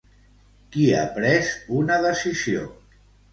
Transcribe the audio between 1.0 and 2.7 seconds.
pres una decisió?